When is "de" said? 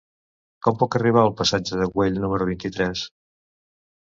1.83-1.89